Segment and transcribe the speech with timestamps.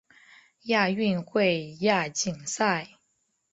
[0.63, 2.89] 亚运会亚锦赛